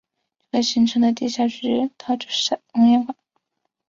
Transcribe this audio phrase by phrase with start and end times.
[0.51, 3.15] 这个形成的地下渠道就是熔岩管。